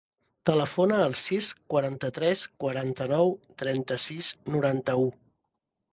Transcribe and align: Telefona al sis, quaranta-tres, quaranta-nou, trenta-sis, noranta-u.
Telefona 0.49 1.01
al 1.07 1.13
sis, 1.23 1.49
quaranta-tres, 1.75 2.43
quaranta-nou, 2.65 3.31
trenta-sis, 3.63 4.35
noranta-u. 4.57 5.07